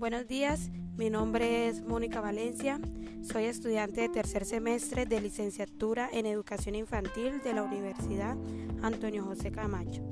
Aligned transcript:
Buenos 0.00 0.26
días, 0.26 0.70
mi 0.96 1.10
nombre 1.10 1.68
es 1.68 1.82
Mónica 1.82 2.22
Valencia, 2.22 2.80
soy 3.20 3.44
estudiante 3.44 4.00
de 4.00 4.08
tercer 4.08 4.46
semestre 4.46 5.04
de 5.04 5.20
licenciatura 5.20 6.08
en 6.10 6.24
educación 6.24 6.74
infantil 6.74 7.42
de 7.44 7.52
la 7.52 7.62
Universidad 7.64 8.34
Antonio 8.80 9.22
José 9.24 9.52
Camacho. 9.52 10.02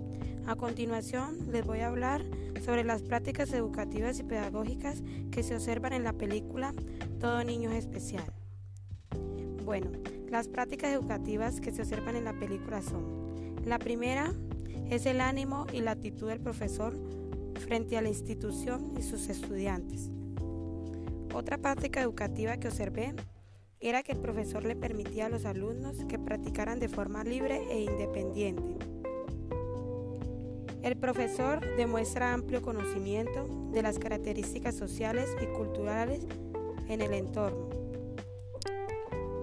A 0.46 0.56
continuación 0.56 1.50
les 1.50 1.64
voy 1.64 1.80
a 1.80 1.86
hablar 1.86 2.22
sobre 2.62 2.84
las 2.84 3.00
prácticas 3.00 3.50
educativas 3.54 4.18
y 4.18 4.24
pedagógicas 4.24 5.02
que 5.30 5.42
se 5.42 5.54
observan 5.54 5.94
en 5.94 6.04
la 6.04 6.12
película 6.12 6.74
Todo 7.18 7.42
niño 7.42 7.70
es 7.70 7.78
especial. 7.78 8.30
Bueno, 9.64 9.90
las 10.28 10.48
prácticas 10.48 10.92
educativas 10.92 11.62
que 11.62 11.72
se 11.72 11.80
observan 11.80 12.14
en 12.14 12.24
la 12.24 12.38
película 12.38 12.82
son, 12.82 13.56
la 13.64 13.78
primera 13.78 14.34
es 14.90 15.06
el 15.06 15.22
ánimo 15.22 15.66
y 15.72 15.80
la 15.80 15.92
actitud 15.92 16.28
del 16.28 16.40
profesor 16.40 16.94
frente 17.68 17.98
a 17.98 18.00
la 18.00 18.08
institución 18.08 18.94
y 18.98 19.02
sus 19.02 19.28
estudiantes. 19.28 20.08
Otra 21.34 21.58
práctica 21.58 22.00
educativa 22.00 22.56
que 22.56 22.68
observé 22.68 23.14
era 23.78 24.02
que 24.02 24.12
el 24.12 24.20
profesor 24.20 24.64
le 24.64 24.74
permitía 24.74 25.26
a 25.26 25.28
los 25.28 25.44
alumnos 25.44 26.02
que 26.08 26.18
practicaran 26.18 26.80
de 26.80 26.88
forma 26.88 27.24
libre 27.24 27.60
e 27.70 27.82
independiente. 27.82 28.74
El 30.82 30.96
profesor 30.96 31.60
demuestra 31.76 32.32
amplio 32.32 32.62
conocimiento 32.62 33.46
de 33.70 33.82
las 33.82 33.98
características 33.98 34.74
sociales 34.74 35.28
y 35.42 35.46
culturales 35.54 36.26
en 36.88 37.02
el 37.02 37.12
entorno. 37.12 37.68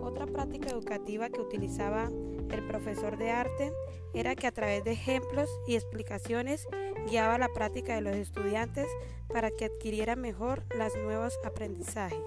Otra 0.01 0.25
práctica 0.25 0.71
educativa 0.71 1.29
que 1.29 1.41
utilizaba 1.41 2.09
el 2.51 2.65
profesor 2.67 3.17
de 3.17 3.31
arte 3.31 3.73
era 4.13 4.35
que 4.35 4.47
a 4.47 4.51
través 4.51 4.83
de 4.83 4.91
ejemplos 4.91 5.49
y 5.67 5.75
explicaciones 5.75 6.67
guiaba 7.09 7.37
la 7.37 7.49
práctica 7.49 7.95
de 7.95 8.01
los 8.01 8.15
estudiantes 8.15 8.87
para 9.27 9.51
que 9.51 9.65
adquirieran 9.65 10.21
mejor 10.21 10.63
los 10.77 10.95
nuevos 10.95 11.37
aprendizajes. 11.45 12.19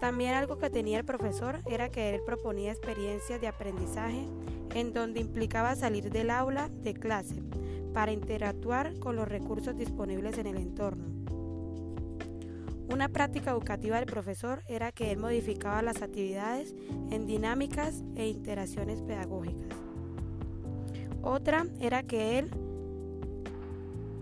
También 0.00 0.34
algo 0.34 0.58
que 0.58 0.70
tenía 0.70 0.98
el 0.98 1.04
profesor 1.04 1.60
era 1.66 1.88
que 1.88 2.14
él 2.14 2.20
proponía 2.24 2.70
experiencias 2.70 3.40
de 3.40 3.48
aprendizaje 3.48 4.26
en 4.74 4.92
donde 4.92 5.20
implicaba 5.20 5.74
salir 5.74 6.10
del 6.10 6.30
aula 6.30 6.68
de 6.68 6.94
clase 6.94 7.42
para 7.92 8.12
interactuar 8.12 8.96
con 9.00 9.16
los 9.16 9.26
recursos 9.26 9.76
disponibles 9.76 10.38
en 10.38 10.46
el 10.46 10.56
entorno. 10.58 11.17
Una 12.90 13.10
práctica 13.10 13.50
educativa 13.50 13.96
del 13.96 14.06
profesor 14.06 14.62
era 14.66 14.92
que 14.92 15.12
él 15.12 15.18
modificaba 15.18 15.82
las 15.82 16.00
actividades 16.00 16.74
en 17.10 17.26
dinámicas 17.26 18.02
e 18.16 18.28
interacciones 18.28 19.02
pedagógicas. 19.02 19.76
Otra 21.22 21.66
era 21.80 22.02
que 22.02 22.38
él 22.38 22.50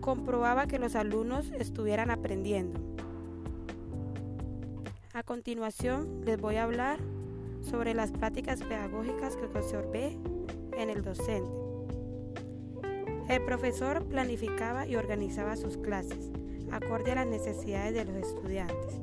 comprobaba 0.01 0.67
que 0.67 0.81
los 0.81 0.97
alumnos 0.97 1.53
estuvieran 1.53 2.11
aprendiendo. 2.11 2.81
A 5.15 5.23
continuación 5.23 6.23
les 6.25 6.41
voy 6.41 6.57
a 6.57 6.65
hablar 6.65 6.99
sobre 7.63 7.95
las 7.95 8.11
prácticas 8.11 8.63
pedagógicas 8.63 9.37
que 9.37 9.45
observé 9.45 10.19
en 10.77 10.91
el 10.91 11.05
docente. 11.05 11.51
El 13.29 13.45
profesor 13.45 14.05
planificaba 14.07 14.87
y 14.89 14.97
organizaba 14.97 15.57
sus 15.57 15.77
clases 15.77 16.31
acorde 16.71 17.13
a 17.13 17.17
las 17.17 17.27
necesidades 17.27 17.95
de 17.95 18.05
los 18.05 18.17
estudiantes. 18.17 19.01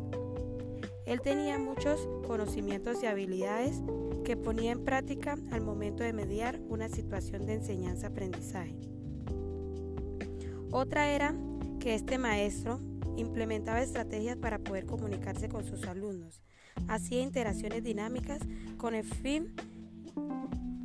Él 1.05 1.21
tenía 1.21 1.59
muchos 1.59 2.07
conocimientos 2.25 3.03
y 3.03 3.07
habilidades 3.07 3.81
que 4.23 4.37
ponía 4.37 4.71
en 4.71 4.85
práctica 4.85 5.37
al 5.51 5.61
momento 5.61 6.03
de 6.03 6.13
mediar 6.13 6.59
una 6.69 6.87
situación 6.87 7.45
de 7.45 7.55
enseñanza-aprendizaje. 7.55 8.75
Otra 10.71 11.11
era 11.11 11.35
que 11.79 11.93
este 11.93 12.17
maestro 12.17 12.79
implementaba 13.17 13.81
estrategias 13.81 14.37
para 14.37 14.59
poder 14.59 14.85
comunicarse 14.85 15.49
con 15.49 15.65
sus 15.65 15.83
alumnos, 15.83 16.41
hacía 16.87 17.21
interacciones 17.21 17.83
dinámicas 17.83 18.39
con 18.77 18.95
el 18.95 19.03
fin 19.03 19.53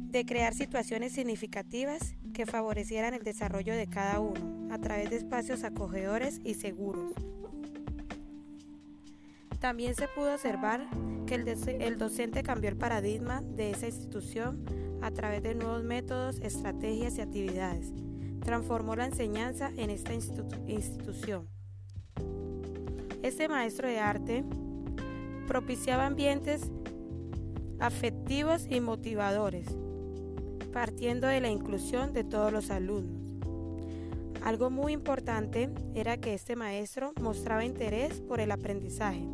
de 0.08 0.24
crear 0.24 0.54
situaciones 0.54 1.12
significativas 1.12 2.14
que 2.32 2.46
favorecieran 2.46 3.14
el 3.14 3.22
desarrollo 3.22 3.74
de 3.74 3.86
cada 3.86 4.20
uno 4.20 4.68
a 4.72 4.78
través 4.78 5.10
de 5.10 5.16
espacios 5.16 5.64
acogedores 5.64 6.40
y 6.44 6.54
seguros. 6.54 7.12
También 9.60 9.94
se 9.94 10.08
pudo 10.08 10.34
observar 10.34 10.88
que 11.26 11.34
el, 11.34 11.98
docente 11.98 12.42
cambió 12.42 12.70
el 12.70 12.76
paradigma 12.76 13.42
de 13.42 13.70
esa 13.70 13.86
institución 13.86 14.64
a 15.02 15.10
través 15.10 15.42
de 15.42 15.54
nuevos 15.54 15.82
métodos, 15.82 16.38
estrategias 16.38 17.18
y 17.18 17.20
actividades. 17.20 17.92
Transformó 18.40 18.96
la 18.96 19.06
enseñanza 19.06 19.70
en 19.76 19.90
esta 19.90 20.14
institución. 20.14 21.48
Este 23.22 23.48
maestro 23.48 23.88
de 23.88 23.98
arte 23.98 24.44
propiciaba 25.48 26.06
ambientes 26.06 26.70
afectivos 27.80 28.66
y 28.70 28.80
motivadores, 28.80 29.66
partiendo 30.78 31.26
de 31.26 31.40
la 31.40 31.48
inclusión 31.48 32.12
de 32.12 32.22
todos 32.22 32.52
los 32.52 32.70
alumnos. 32.70 33.20
Algo 34.44 34.70
muy 34.70 34.92
importante 34.92 35.70
era 35.92 36.18
que 36.18 36.34
este 36.34 36.54
maestro 36.54 37.12
mostraba 37.20 37.64
interés 37.64 38.20
por 38.20 38.38
el 38.38 38.52
aprendizaje. 38.52 39.24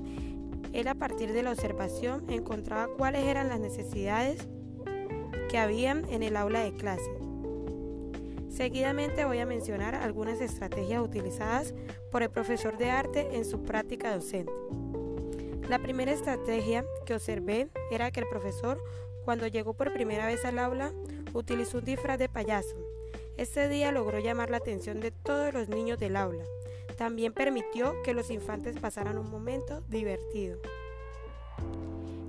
Él 0.73 0.89
a 0.89 0.95
partir 0.95 1.35
de 1.35 1.43
la 1.43 1.51
observación 1.51 2.25
encontraba 2.31 2.89
cuáles 2.97 3.25
eran 3.25 3.51
las 3.51 3.61
necesidades 3.61 4.39
que 5.51 5.59
habían 5.59 6.09
en 6.09 6.23
el 6.23 6.35
aula 6.35 6.61
de 6.61 6.73
clase. 6.73 7.11
Seguidamente 8.49 9.27
voy 9.27 9.41
a 9.41 9.47
mencionar 9.47 9.95
algunas 9.95 10.41
estrategias 10.41 11.03
utilizadas 11.03 11.75
por 12.11 12.23
el 12.23 12.31
profesor 12.31 12.79
de 12.79 12.91
arte 12.91 13.37
en 13.37 13.45
su 13.45 13.63
práctica 13.63 14.15
docente. 14.15 14.51
La 15.69 15.79
primera 15.79 16.11
estrategia 16.11 16.87
que 17.05 17.13
observé 17.13 17.69
era 17.91 18.11
que 18.11 18.21
el 18.21 18.29
profesor, 18.29 18.83
cuando 19.27 19.47
llegó 19.47 19.75
por 19.75 19.93
primera 19.93 20.25
vez 20.25 20.43
al 20.47 20.59
aula, 20.59 20.91
utilizó 21.35 21.79
un 21.79 21.85
disfraz 21.85 22.19
de 22.19 22.29
payaso. 22.29 22.77
Este 23.37 23.69
día 23.69 23.93
logró 23.93 24.19
llamar 24.21 24.51
la 24.51 24.59
atención 24.59 25.01
de 25.01 25.11
todos 25.11 25.53
los 25.53 25.69
niños 25.69 25.99
del 25.99 26.17
aula. 26.17 26.45
También 26.97 27.33
permitió 27.33 27.95
que 28.05 28.15
los 28.15 28.31
infantes 28.31 28.79
pasaran 28.79 29.19
un 29.19 29.31
momento 29.31 29.83
divertido. 29.89 30.59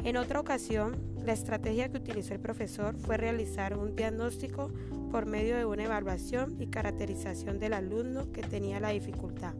En 0.03 0.17
otra 0.17 0.39
ocasión, 0.39 1.15
la 1.23 1.33
estrategia 1.33 1.89
que 1.89 1.97
utilizó 1.97 2.33
el 2.33 2.39
profesor 2.39 2.95
fue 2.97 3.17
realizar 3.17 3.77
un 3.77 3.95
diagnóstico 3.95 4.71
por 5.11 5.25
medio 5.25 5.55
de 5.55 5.65
una 5.65 5.85
evaluación 5.85 6.61
y 6.61 6.67
caracterización 6.67 7.59
del 7.59 7.73
alumno 7.73 8.31
que 8.31 8.41
tenía 8.41 8.79
la 8.79 8.89
dificultad. 8.89 9.55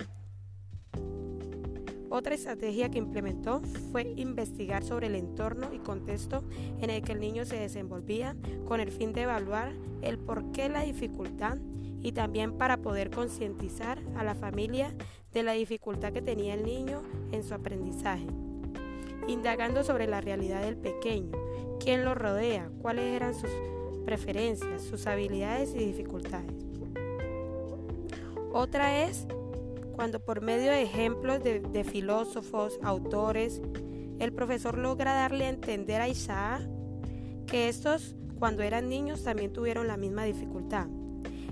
Otra 2.15 2.35
estrategia 2.35 2.89
que 2.89 2.97
implementó 2.97 3.61
fue 3.91 4.13
investigar 4.15 4.85
sobre 4.85 5.07
el 5.07 5.15
entorno 5.15 5.73
y 5.73 5.79
contexto 5.79 6.45
en 6.79 6.89
el 6.89 7.01
que 7.01 7.11
el 7.11 7.19
niño 7.19 7.43
se 7.43 7.57
desenvolvía 7.57 8.37
con 8.63 8.79
el 8.79 8.89
fin 8.89 9.11
de 9.11 9.23
evaluar 9.23 9.73
el 10.01 10.17
porqué 10.17 10.69
la 10.69 10.83
dificultad 10.83 11.57
y 12.01 12.13
también 12.13 12.57
para 12.57 12.77
poder 12.77 13.09
concientizar 13.09 13.99
a 14.15 14.23
la 14.23 14.33
familia 14.33 14.95
de 15.33 15.43
la 15.43 15.51
dificultad 15.51 16.13
que 16.13 16.21
tenía 16.21 16.53
el 16.53 16.63
niño 16.63 17.01
en 17.33 17.43
su 17.43 17.53
aprendizaje, 17.53 18.27
indagando 19.27 19.83
sobre 19.83 20.07
la 20.07 20.21
realidad 20.21 20.61
del 20.61 20.77
pequeño, 20.77 21.33
quién 21.81 22.05
lo 22.05 22.15
rodea, 22.15 22.71
cuáles 22.81 23.13
eran 23.13 23.35
sus 23.35 23.51
preferencias, 24.05 24.83
sus 24.83 25.05
habilidades 25.05 25.75
y 25.75 25.79
dificultades. 25.79 26.65
Otra 28.53 29.03
es 29.03 29.27
cuando 29.95 30.19
por 30.19 30.41
medio 30.41 30.71
de 30.71 30.81
ejemplos 30.81 31.41
de, 31.41 31.83
filósofos, 31.83 32.77
autores, 32.83 33.61
el 34.19 34.33
profesor 34.33 34.77
logra 34.77 35.13
darle 35.13 35.45
a 35.45 35.49
entender 35.49 36.01
a 36.01 36.09
Isaac 36.09 36.61
que 37.47 37.69
estos 37.69 38.15
cuando 38.37 38.61
eran 38.61 38.89
niños 38.89 39.23
también 39.23 39.53
tuvieron 39.53 39.87
la 39.87 39.95
misma 39.95 40.25
dificultad. 40.25 40.87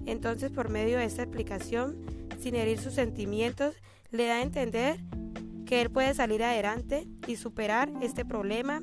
Entonces 0.06 0.52
por 0.52 0.70
medio 0.70 0.98
de 0.98 1.06
esta 1.06 1.24
explicación, 1.24 2.02
sin 2.40 2.56
herir 2.56 2.80
sus 2.80 2.94
sentimientos, 2.94 3.76
le 4.12 4.26
da 4.26 4.36
a 4.36 4.42
entender 4.42 5.00
que 5.66 5.82
él 5.82 5.90
puede 5.90 6.14
salir 6.14 6.44
adelante 6.44 7.08
y 7.26 7.38
superar 7.38 7.90
este 8.02 8.26
problema 8.26 8.82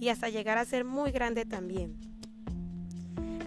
y 0.00 0.08
hasta 0.08 0.28
llegar 0.28 0.58
a 0.58 0.64
ser 0.64 0.84
muy 0.84 1.12
grande 1.12 1.44
también. 1.44 2.07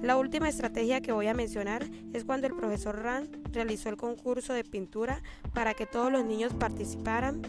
La 0.02 0.18
última 0.18 0.50
estrategia 0.50 1.00
que 1.00 1.12
voy 1.12 1.28
a 1.28 1.36
mencionar 1.36 1.86
es 2.12 2.26
cuando 2.26 2.48
el 2.48 2.56
profesor 2.56 3.04
Rand 3.04 3.54
realizó 3.54 3.90
el 3.90 3.98
concurso 3.98 4.52
de 4.52 4.64
pintura 4.64 5.22
para 5.54 5.76
que 5.76 5.86
todos 5.86 6.12
los 6.12 6.26
niños 6.26 6.56
participaran. 6.56 7.44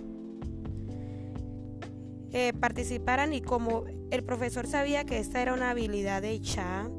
Eh, 2.31 2.52
participaran 2.60 3.32
y 3.32 3.40
como 3.40 3.84
el 4.10 4.22
profesor 4.22 4.66
sabía 4.66 5.04
que 5.04 5.19
esta 5.19 5.40
era 5.40 5.54
una 5.54 5.70
habilidad 5.70 6.20
de 6.20 6.34
Icha, 6.34 6.90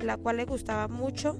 la 0.00 0.18
cual 0.18 0.36
le 0.36 0.44
gustaba 0.44 0.88
mucho, 0.88 1.38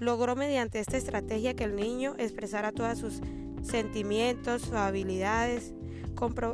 logró 0.00 0.34
mediante 0.34 0.80
esta 0.80 0.96
estrategia 0.96 1.54
que 1.54 1.64
el 1.64 1.76
niño 1.76 2.14
expresara 2.18 2.72
todos 2.72 2.98
sus 2.98 3.20
sentimientos, 3.62 4.62
sus 4.62 4.74
habilidades, 4.74 5.72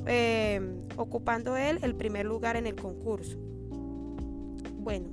eh, 0.07 0.61
ocupando 0.97 1.57
él 1.57 1.79
el 1.83 1.95
primer 1.95 2.27
lugar 2.27 2.57
en 2.57 2.67
el 2.67 2.77
concurso. 2.77 3.39
Bueno, 4.79 5.09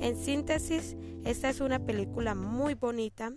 en 0.00 0.16
síntesis, 0.16 0.96
Esta 1.24 1.48
es 1.48 1.60
una 1.60 1.80
película 1.80 2.34
muy 2.34 2.74
bonita 2.74 3.32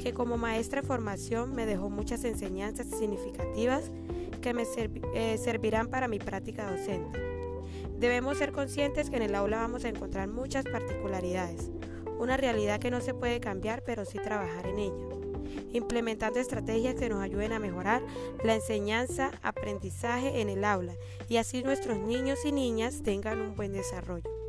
que 0.00 0.12
como 0.12 0.36
maestra 0.36 0.80
de 0.80 0.86
formación 0.86 1.54
me 1.54 1.66
dejó 1.66 1.90
muchas 1.90 2.24
enseñanzas 2.24 2.86
significativas 2.88 3.90
que 4.40 4.54
me 4.54 4.64
eh, 5.14 5.38
servirán 5.38 5.88
para 5.88 6.08
mi 6.08 6.18
práctica 6.18 6.70
docente. 6.70 7.20
Debemos 7.98 8.38
ser 8.38 8.52
conscientes 8.52 9.10
que 9.10 9.16
en 9.16 9.22
el 9.22 9.34
aula 9.34 9.58
vamos 9.58 9.84
a 9.84 9.90
encontrar 9.90 10.26
muchas 10.26 10.64
particularidades, 10.64 11.70
una 12.18 12.38
realidad 12.38 12.80
que 12.80 12.90
no 12.90 13.00
se 13.00 13.14
puede 13.14 13.40
cambiar, 13.40 13.82
pero 13.84 14.06
sí 14.06 14.18
trabajar 14.18 14.66
en 14.66 14.78
ella, 14.78 15.04
implementando 15.72 16.40
estrategias 16.40 16.94
que 16.94 17.10
nos 17.10 17.22
ayuden 17.22 17.52
a 17.52 17.58
mejorar 17.58 18.02
la 18.42 18.54
enseñanza, 18.54 19.30
aprendizaje 19.42 20.40
en 20.40 20.48
el 20.48 20.64
aula 20.64 20.94
y 21.28 21.36
así 21.36 21.62
nuestros 21.62 21.98
niños 21.98 22.38
y 22.46 22.52
niñas 22.52 23.02
tengan 23.02 23.40
un 23.40 23.54
buen 23.54 23.72
desarrollo. 23.72 24.39